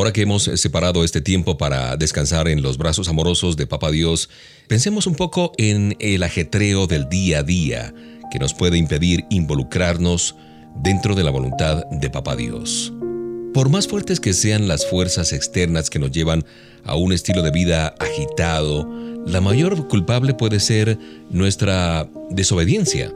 [0.00, 4.30] Ahora que hemos separado este tiempo para descansar en los brazos amorosos de Papa Dios,
[4.66, 7.92] pensemos un poco en el ajetreo del día a día
[8.32, 10.36] que nos puede impedir involucrarnos
[10.76, 12.94] dentro de la voluntad de Papa Dios.
[13.52, 16.46] Por más fuertes que sean las fuerzas externas que nos llevan
[16.84, 18.88] a un estilo de vida agitado,
[19.26, 20.98] la mayor culpable puede ser
[21.28, 23.12] nuestra desobediencia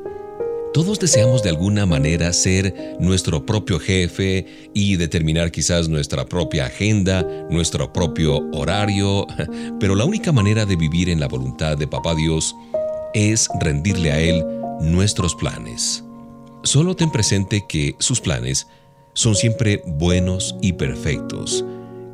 [0.74, 7.22] todos deseamos de alguna manera ser nuestro propio jefe y determinar quizás nuestra propia agenda,
[7.48, 9.24] nuestro propio horario,
[9.78, 12.56] pero la única manera de vivir en la voluntad de Papá Dios
[13.14, 14.44] es rendirle a Él
[14.80, 16.02] nuestros planes.
[16.64, 18.66] Solo ten presente que sus planes
[19.12, 21.64] son siempre buenos y perfectos,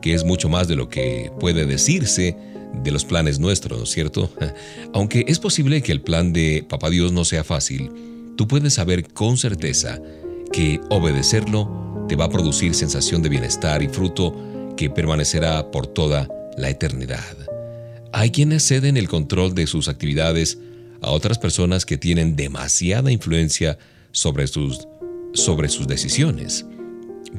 [0.03, 2.37] que es mucho más de lo que puede decirse
[2.75, 4.29] de los planes nuestros, ¿cierto?
[4.93, 7.91] Aunque es posible que el plan de Papá Dios no sea fácil,
[8.41, 10.01] tú puedes saber con certeza
[10.51, 14.35] que obedecerlo te va a producir sensación de bienestar y fruto
[14.79, 17.37] que permanecerá por toda la eternidad.
[18.15, 20.57] Hay quienes ceden el control de sus actividades
[21.03, 23.77] a otras personas que tienen demasiada influencia
[24.11, 24.89] sobre sus,
[25.35, 26.65] sobre sus decisiones.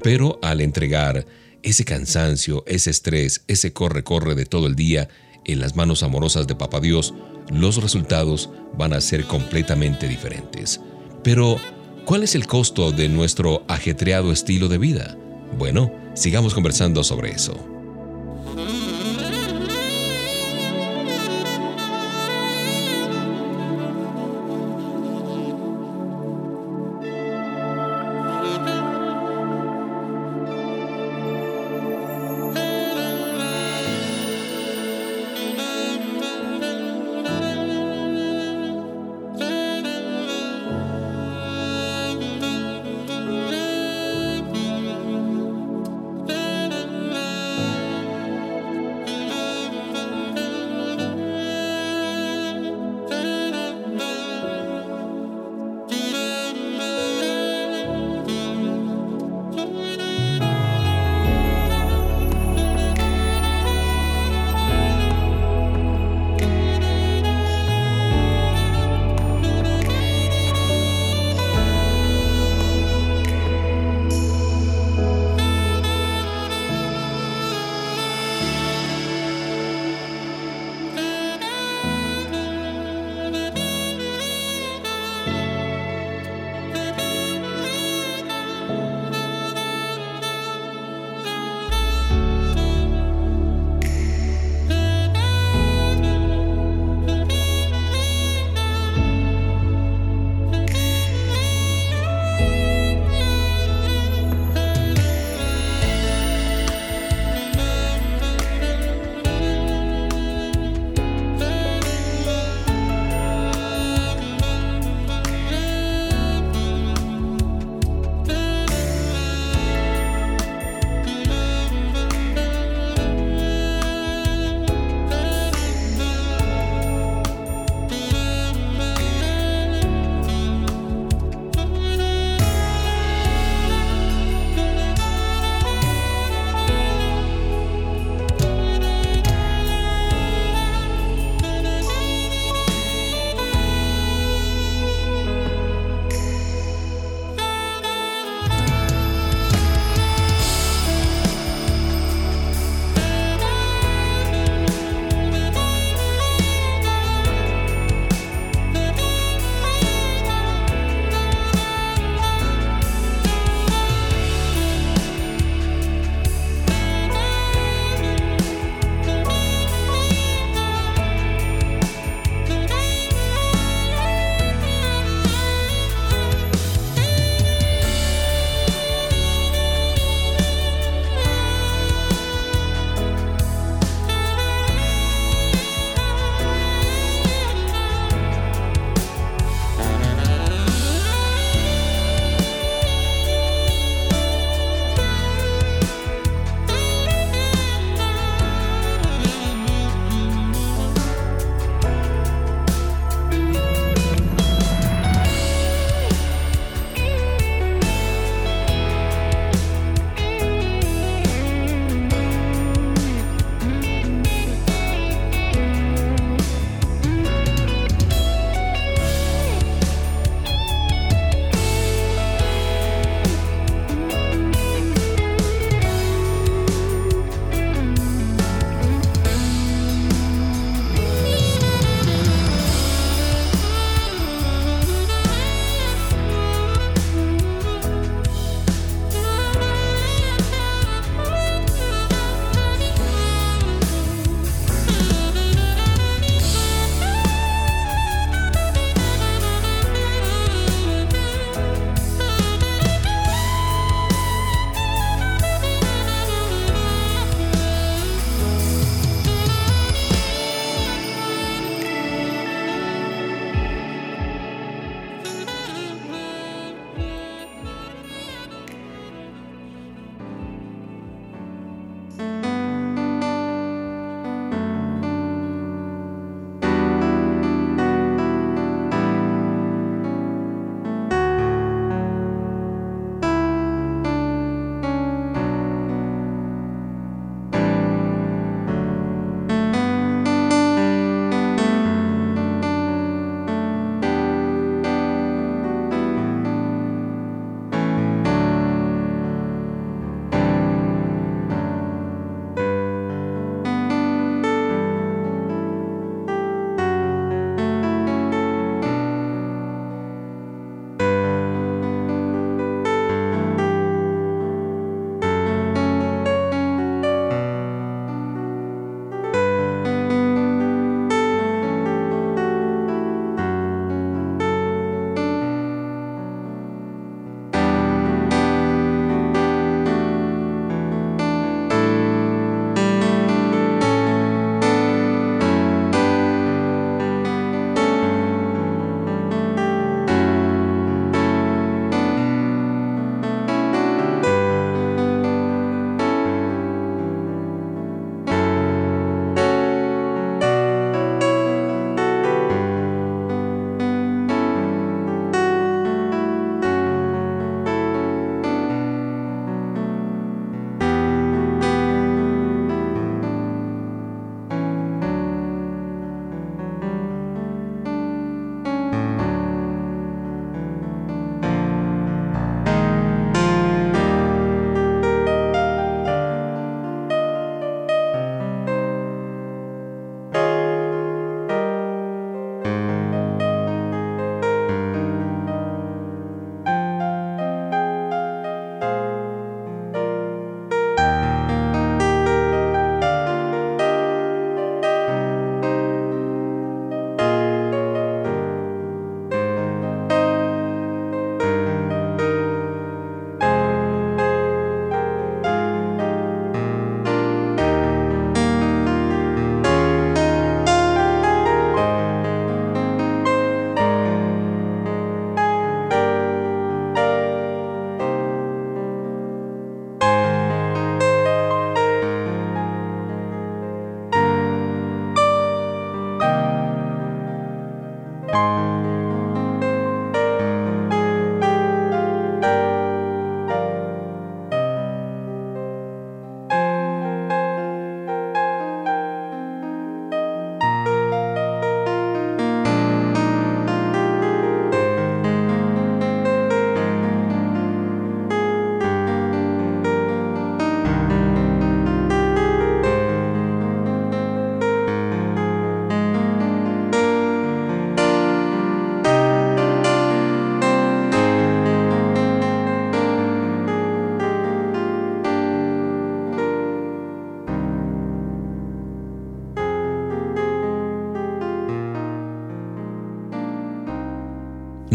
[0.04, 1.26] Pero al entregar
[1.64, 5.10] ese cansancio, ese estrés, ese corre-corre de todo el día
[5.46, 7.16] en las manos amorosas de Papa Dios,
[7.52, 10.80] los resultados van a ser completamente diferentes.
[11.24, 11.58] Pero,
[12.06, 15.18] ¿cuál es el costo de nuestro ajetreado estilo de vida?
[15.58, 17.71] Bueno, sigamos conversando sobre eso.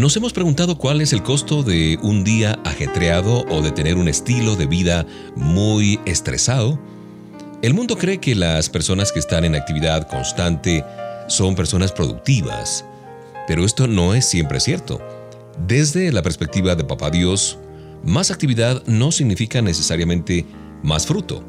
[0.07, 4.07] ¿Nos hemos preguntado cuál es el costo de un día ajetreado o de tener un
[4.07, 6.79] estilo de vida muy estresado?
[7.61, 10.85] El mundo cree que las personas que están en actividad constante
[11.27, 12.85] son personas productivas,
[13.49, 15.01] pero esto no es siempre cierto.
[15.67, 17.57] Desde la perspectiva de Papá Dios,
[18.01, 20.45] más actividad no significa necesariamente
[20.83, 21.43] más fruto.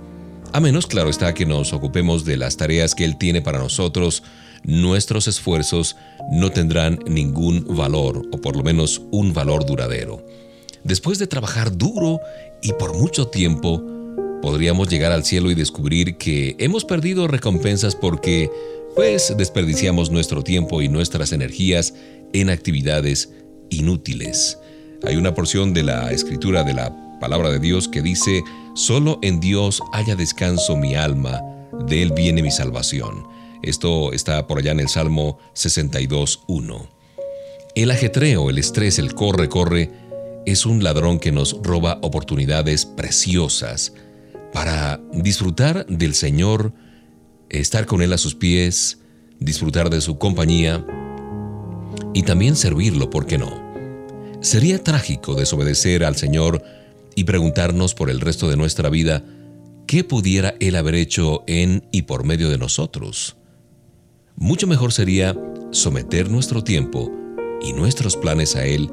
[0.52, 4.24] A menos, claro está, que nos ocupemos de las tareas que Él tiene para nosotros,
[4.64, 5.96] nuestros esfuerzos
[6.30, 10.24] no tendrán ningún valor, o por lo menos un valor duradero.
[10.84, 12.20] Después de trabajar duro
[12.62, 13.82] y por mucho tiempo,
[14.42, 18.50] podríamos llegar al cielo y descubrir que hemos perdido recompensas porque,
[18.94, 21.94] pues, desperdiciamos nuestro tiempo y nuestras energías
[22.32, 23.30] en actividades
[23.70, 24.58] inútiles.
[25.04, 28.42] Hay una porción de la escritura de la palabra de Dios que dice,
[28.74, 31.42] Solo en Dios haya descanso mi alma,
[31.88, 33.24] de Él viene mi salvación.
[33.62, 36.88] Esto está por allá en el Salmo 62.1.
[37.74, 39.90] El ajetreo, el estrés, el corre, corre,
[40.46, 43.92] es un ladrón que nos roba oportunidades preciosas
[44.52, 46.72] para disfrutar del Señor,
[47.50, 48.98] estar con Él a sus pies,
[49.38, 50.86] disfrutar de su compañía
[52.14, 53.68] y también servirlo, ¿por qué no?
[54.40, 56.62] Sería trágico desobedecer al Señor
[57.14, 59.24] y preguntarnos por el resto de nuestra vida
[59.86, 63.36] qué pudiera Él haber hecho en y por medio de nosotros.
[64.40, 65.36] Mucho mejor sería
[65.72, 67.10] someter nuestro tiempo
[67.60, 68.88] y nuestros planes a Él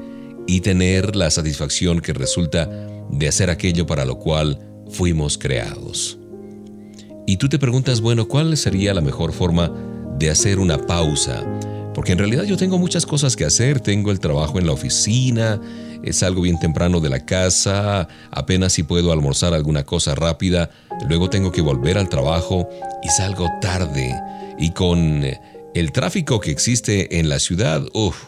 [0.47, 2.67] y tener la satisfacción que resulta
[3.11, 4.59] de hacer aquello para lo cual
[4.89, 6.17] fuimos creados.
[7.27, 9.71] Y tú te preguntas, bueno, ¿cuál sería la mejor forma
[10.17, 11.45] de hacer una pausa?
[11.93, 15.61] Porque en realidad yo tengo muchas cosas que hacer, tengo el trabajo en la oficina,
[16.09, 20.71] salgo bien temprano de la casa, apenas si puedo almorzar alguna cosa rápida,
[21.07, 22.67] luego tengo que volver al trabajo
[23.03, 24.11] y salgo tarde
[24.57, 25.23] y con
[25.73, 28.25] el tráfico que existe en la ciudad, uff,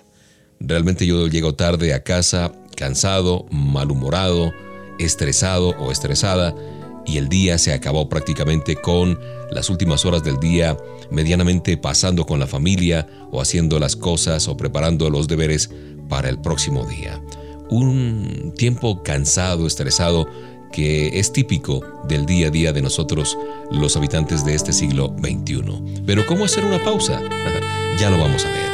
[0.59, 4.53] realmente yo llego tarde a casa, cansado, malhumorado,
[4.99, 6.55] estresado o estresada,
[7.05, 9.17] y el día se acabó prácticamente con
[9.49, 10.77] las últimas horas del día
[11.09, 15.69] medianamente pasando con la familia o haciendo las cosas o preparando los deberes
[16.09, 17.21] para el próximo día.
[17.69, 20.27] Un tiempo cansado, estresado,
[20.77, 23.35] que es típico del día a día de nosotros,
[23.71, 26.03] los habitantes de este siglo XXI.
[26.05, 27.19] Pero ¿cómo hacer una pausa?
[27.99, 28.66] ya lo vamos a ver.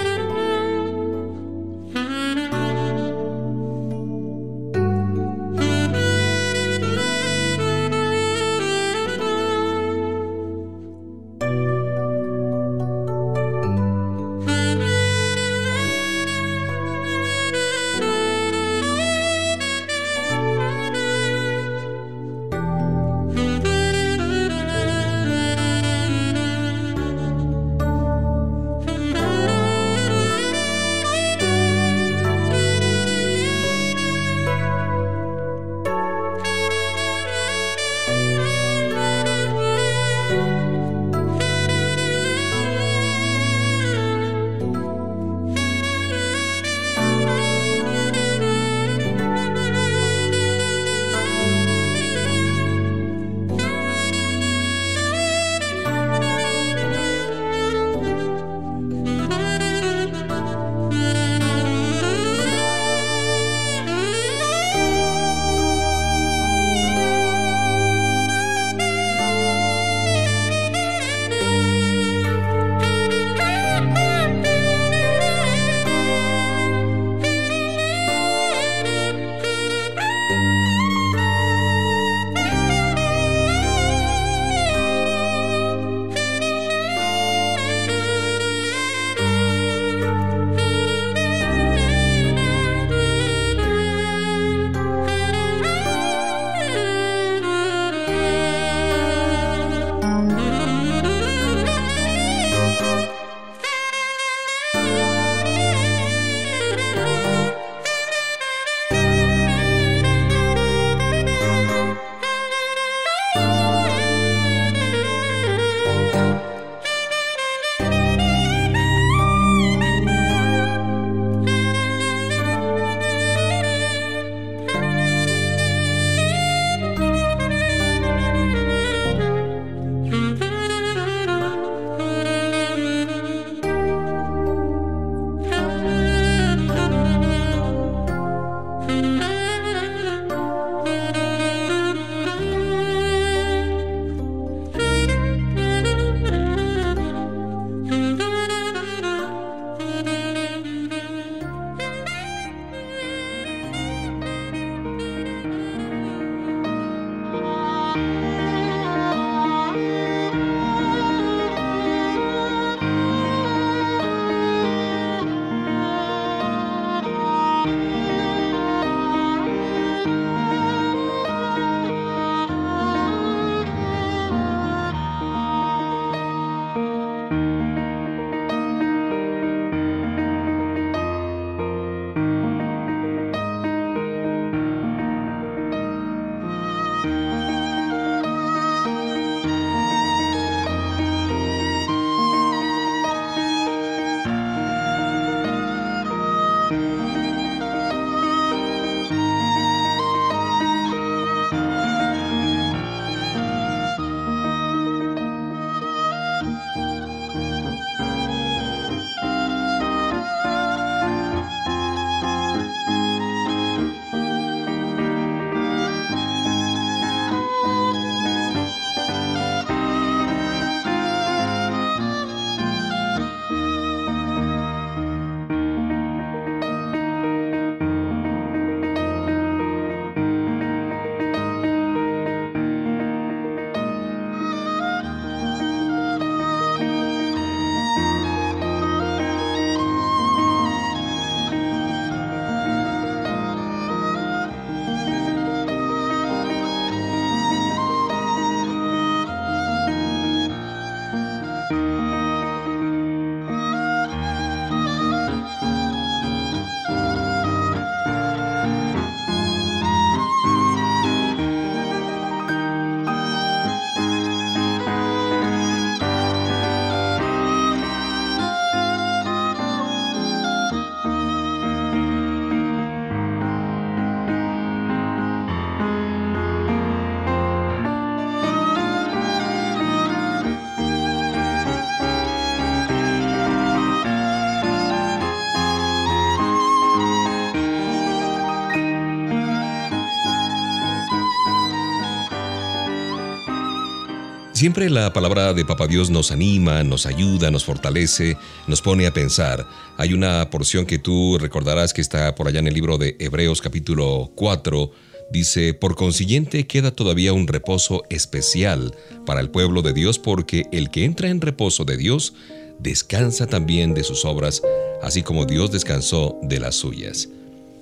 [294.63, 299.11] Siempre la palabra de Papa Dios nos anima, nos ayuda, nos fortalece, nos pone a
[299.11, 299.67] pensar.
[299.97, 303.61] Hay una porción que tú recordarás que está por allá en el libro de Hebreos
[303.61, 304.89] capítulo 4.
[305.33, 308.95] Dice, por consiguiente queda todavía un reposo especial
[309.25, 312.33] para el pueblo de Dios porque el que entra en reposo de Dios
[312.79, 314.61] descansa también de sus obras,
[315.01, 317.27] así como Dios descansó de las suyas.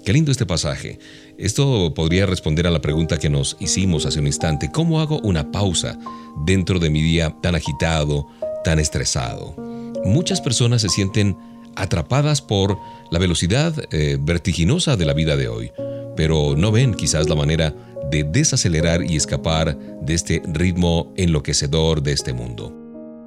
[0.04, 0.98] Qué lindo este pasaje.
[1.38, 4.72] Esto podría responder a la pregunta que nos hicimos hace un instante.
[4.72, 6.00] ¿Cómo hago una pausa
[6.44, 8.28] dentro de mi día tan agitado,
[8.64, 9.56] tan estresado?
[10.04, 11.38] Muchas personas se sienten
[11.76, 12.80] atrapadas por
[13.12, 15.72] la velocidad eh, vertiginosa de la vida de hoy,
[16.18, 17.76] pero no ven quizás la manera
[18.10, 22.76] de desacelerar y escapar de este ritmo enloquecedor de este mundo.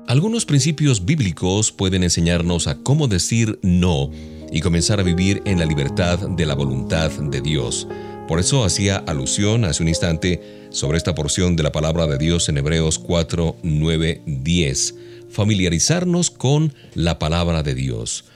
[0.09, 4.11] Algunos principios bíblicos pueden enseñarnos a cómo decir no
[4.55, 7.89] y comenzar a vivir en la libertad de la voluntad de Dios.
[8.29, 12.49] Por eso hacía alusión hace un instante sobre esta porción de la palabra de Dios
[12.49, 14.95] en Hebreos 4, 9, 10.
[15.29, 18.27] Familiarizarnos con la palabra de Dios.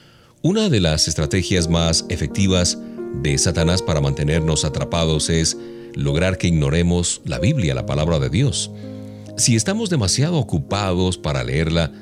[0.43, 2.79] Una de las estrategias más efectivas
[3.23, 5.57] de Satanás para mantenernos atrapados es
[5.95, 8.73] lograr que ignoremos la Biblia, la palabra de Dios.
[9.37, 11.93] Si estamos demasiado ocupados para leerla,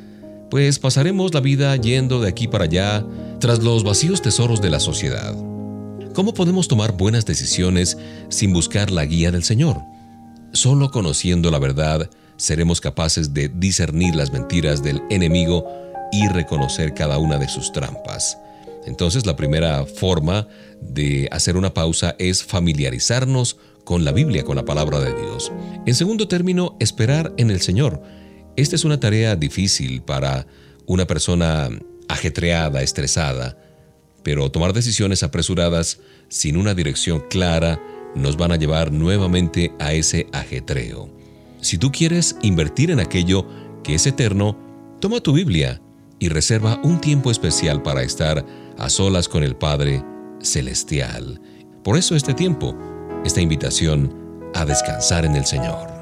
[0.51, 3.05] pues pasaremos la vida yendo de aquí para allá
[3.41, 5.35] tras los vacíos tesoros de la sociedad.
[6.15, 9.83] ¿Cómo podemos tomar buenas decisiones sin buscar la guía del Señor?
[10.53, 15.67] Solo conociendo la verdad seremos capaces de discernir las mentiras del enemigo
[16.13, 18.39] y reconocer cada una de sus trampas.
[18.87, 20.47] Entonces la primera forma
[20.81, 25.53] de hacer una pausa es familiarizarnos con la Biblia, con la palabra de Dios.
[25.87, 28.03] En segundo término, esperar en el Señor.
[28.57, 30.47] Esta es una tarea difícil para
[30.87, 31.69] una persona
[32.09, 33.59] ajetreada, estresada,
[34.23, 37.81] pero tomar decisiones apresuradas sin una dirección clara
[38.15, 41.11] nos van a llevar nuevamente a ese ajetreo.
[41.61, 43.47] Si tú quieres invertir en aquello
[43.85, 44.59] que es eterno,
[45.01, 45.83] toma tu Biblia
[46.19, 48.45] y reserva un tiempo especial para estar
[48.79, 50.03] a solas con el Padre
[50.41, 51.41] Celestial.
[51.85, 52.75] Por eso este tiempo,
[53.25, 54.15] esta invitación
[54.55, 55.96] a descansar en el Señor.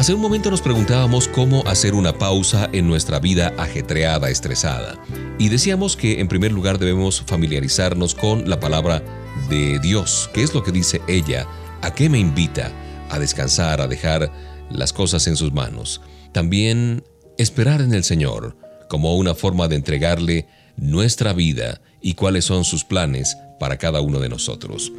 [0.00, 4.98] Hace un momento nos preguntábamos cómo hacer una pausa en nuestra vida ajetreada, estresada.
[5.38, 9.02] Y decíamos que en primer lugar debemos familiarizarnos con la palabra
[9.50, 10.30] de Dios.
[10.32, 11.46] ¿Qué es lo que dice ella?
[11.82, 12.72] ¿A qué me invita?
[13.10, 14.32] A descansar, a dejar
[14.70, 16.00] las cosas en sus manos.
[16.32, 17.04] También
[17.36, 18.56] esperar en el Señor
[18.88, 20.46] como una forma de entregarle
[20.78, 24.92] nuestra vida y cuáles son sus planes para cada uno de nosotros.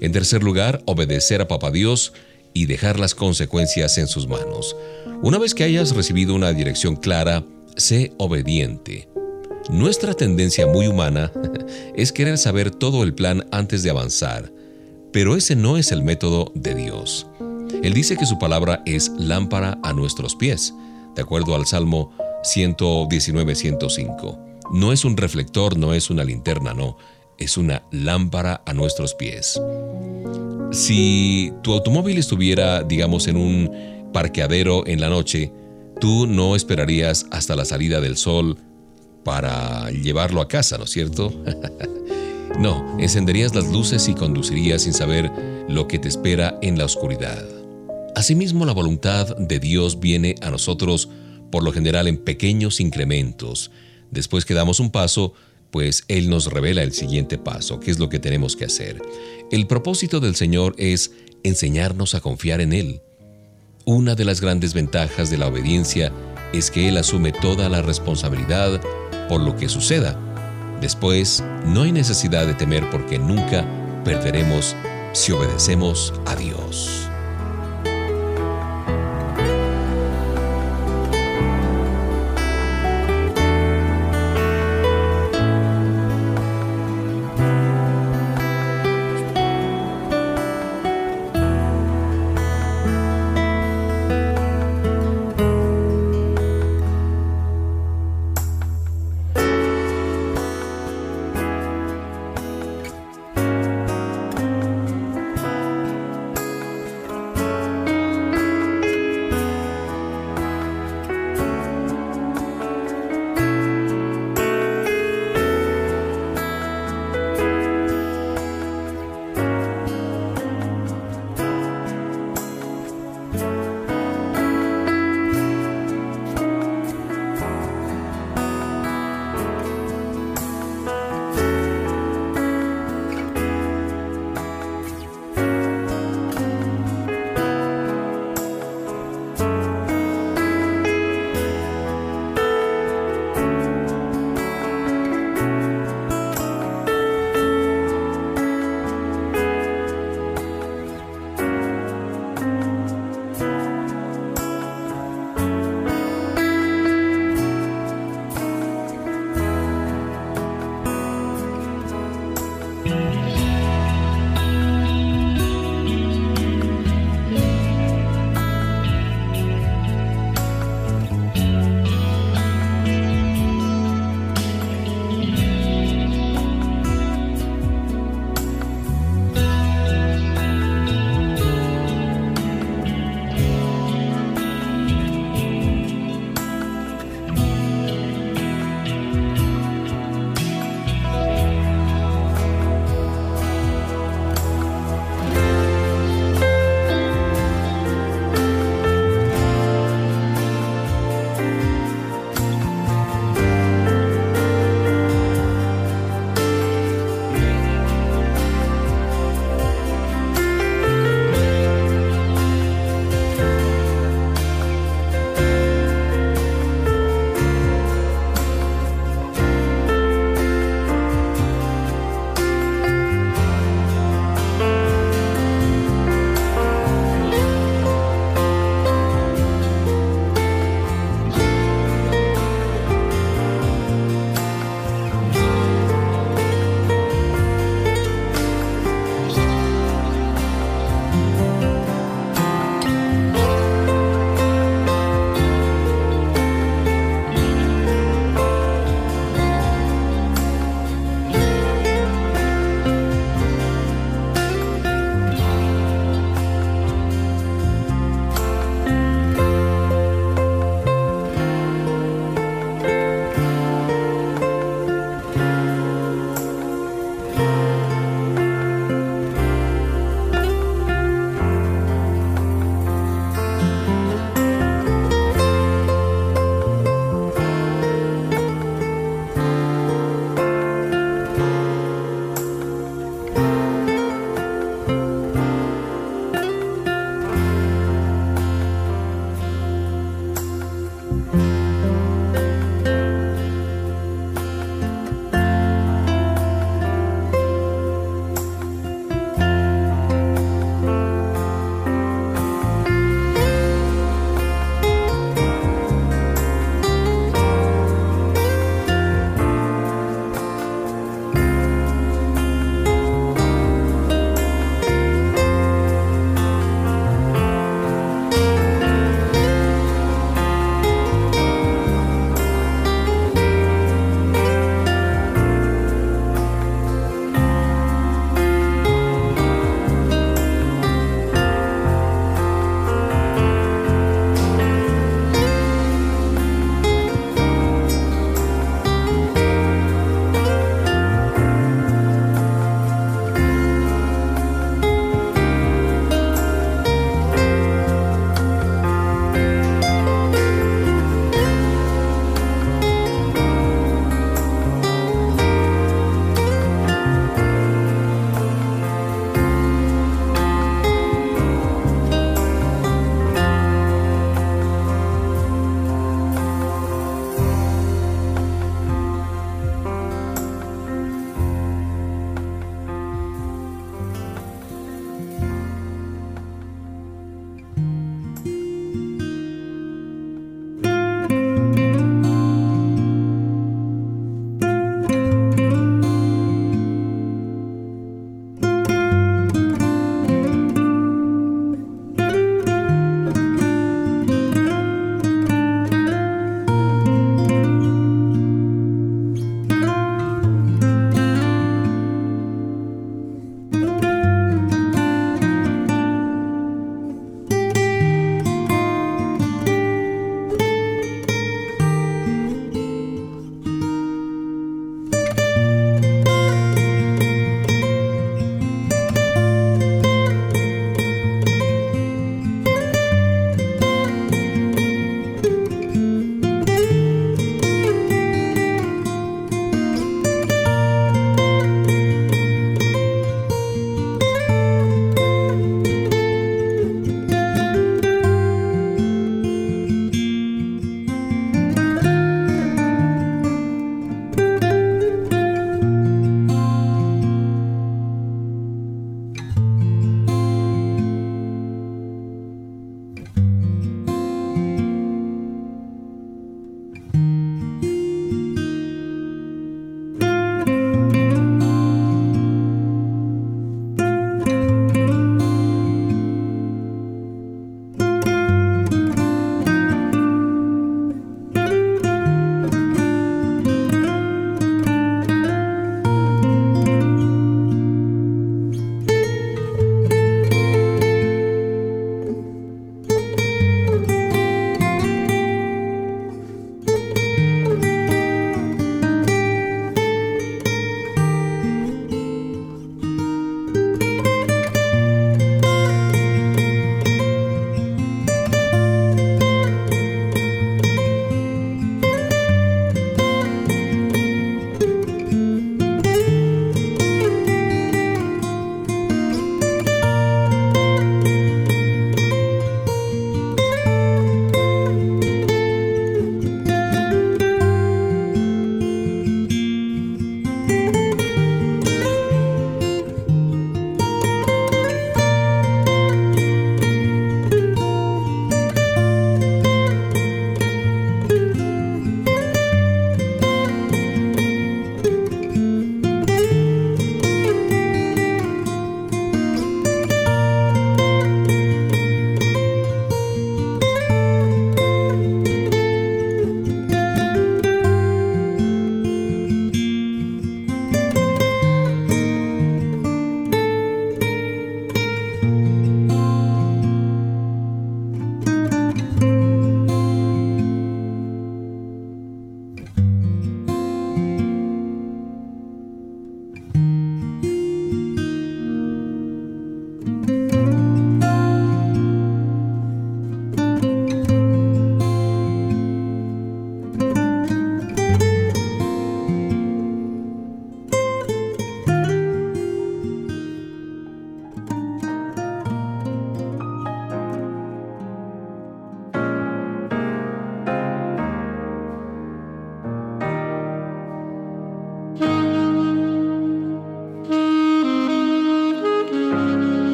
[0.00, 2.12] En tercer lugar, obedecer a Papá Dios
[2.54, 4.76] y dejar las consecuencias en sus manos.
[5.22, 7.44] Una vez que hayas recibido una dirección clara,
[7.76, 9.08] sé obediente.
[9.70, 11.32] Nuestra tendencia muy humana
[11.94, 14.52] es querer saber todo el plan antes de avanzar,
[15.12, 17.26] pero ese no es el método de Dios.
[17.82, 20.72] Él dice que su palabra es lámpara a nuestros pies,
[21.14, 22.12] de acuerdo al Salmo
[22.44, 24.38] 119-105.
[24.72, 26.96] No es un reflector, no es una linterna, no,
[27.38, 29.60] es una lámpara a nuestros pies.
[30.70, 35.52] Si tu automóvil estuviera, digamos, en un parqueadero en la noche,
[36.00, 38.58] tú no esperarías hasta la salida del sol
[39.24, 41.32] para llevarlo a casa, ¿no es cierto?
[42.58, 45.30] no, encenderías las luces y conducirías sin saber
[45.68, 47.44] lo que te espera en la oscuridad.
[48.14, 51.08] Asimismo, la voluntad de Dios viene a nosotros
[51.50, 53.70] por lo general en pequeños incrementos.
[54.10, 55.34] Después que damos un paso,
[55.70, 59.00] pues Él nos revela el siguiente paso, qué es lo que tenemos que hacer.
[59.50, 63.00] El propósito del Señor es enseñarnos a confiar en Él.
[63.84, 66.12] Una de las grandes ventajas de la obediencia
[66.52, 68.80] es que Él asume toda la responsabilidad
[69.28, 70.18] por lo que suceda.
[70.80, 73.66] Después, no hay necesidad de temer porque nunca
[74.04, 74.76] perderemos
[75.12, 77.07] si obedecemos a Dios.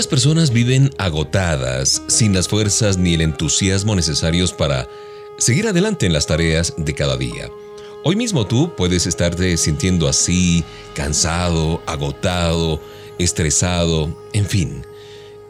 [0.00, 4.88] Muchas personas viven agotadas, sin las fuerzas ni el entusiasmo necesarios para
[5.36, 7.50] seguir adelante en las tareas de cada día.
[8.02, 12.80] Hoy mismo tú puedes estarte sintiendo así, cansado, agotado,
[13.18, 14.86] estresado, en fin.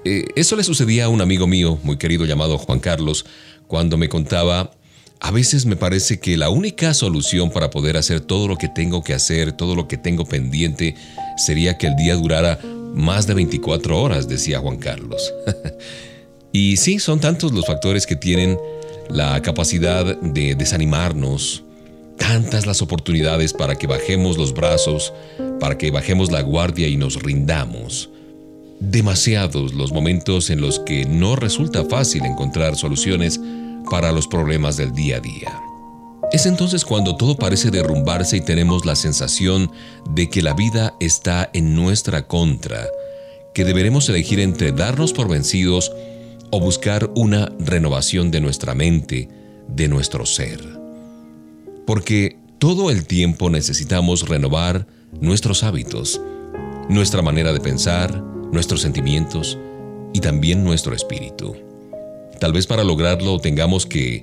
[0.04, 3.26] Eh, eso le sucedía a un amigo mío, muy querido llamado Juan Carlos,
[3.68, 4.72] cuando me contaba,
[5.20, 9.04] a veces me parece que la única solución para poder hacer todo lo que tengo
[9.04, 10.96] que hacer, todo lo que tengo pendiente,
[11.36, 12.58] sería que el día durara
[12.94, 15.32] más de 24 horas, decía Juan Carlos.
[16.52, 18.58] y sí, son tantos los factores que tienen
[19.08, 21.64] la capacidad de desanimarnos,
[22.16, 25.12] tantas las oportunidades para que bajemos los brazos,
[25.58, 28.10] para que bajemos la guardia y nos rindamos.
[28.78, 33.40] Demasiados los momentos en los que no resulta fácil encontrar soluciones
[33.90, 35.69] para los problemas del día a día.
[36.32, 39.70] Es entonces cuando todo parece derrumbarse y tenemos la sensación
[40.10, 42.86] de que la vida está en nuestra contra,
[43.52, 45.92] que deberemos elegir entre darnos por vencidos
[46.50, 49.28] o buscar una renovación de nuestra mente,
[49.68, 50.80] de nuestro ser
[51.90, 54.86] porque todo el tiempo necesitamos renovar
[55.20, 56.20] nuestros hábitos,
[56.88, 58.22] nuestra manera de pensar,
[58.52, 59.58] nuestros sentimientos
[60.12, 61.56] y también nuestro espíritu.
[62.38, 64.22] Tal vez para lograrlo tengamos que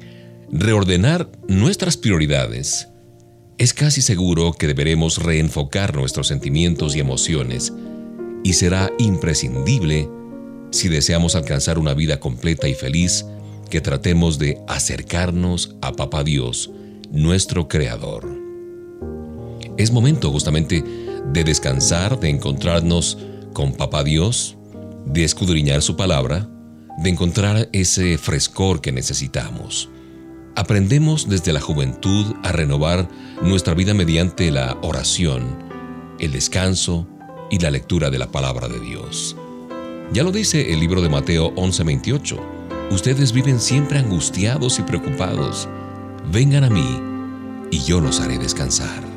[0.51, 2.87] reordenar nuestras prioridades.
[3.57, 7.73] Es casi seguro que deberemos reenfocar nuestros sentimientos y emociones
[8.43, 10.09] y será imprescindible
[10.71, 13.25] si deseamos alcanzar una vida completa y feliz
[13.69, 16.69] que tratemos de acercarnos a Papá Dios
[17.11, 18.25] nuestro Creador.
[19.77, 20.83] Es momento justamente
[21.33, 23.17] de descansar, de encontrarnos
[23.53, 24.57] con Papá Dios,
[25.05, 26.49] de escudriñar su palabra,
[26.99, 29.89] de encontrar ese frescor que necesitamos.
[30.57, 33.07] Aprendemos desde la juventud a renovar
[33.43, 35.55] nuestra vida mediante la oración,
[36.17, 37.07] el descanso
[37.51, 39.35] y la lectura de la palabra de Dios.
[40.11, 42.39] Ya lo dice el libro de Mateo 11:28.
[42.89, 45.69] Ustedes viven siempre angustiados y preocupados
[46.31, 47.01] vengan a mí
[47.69, 49.16] y yo los haré descansar.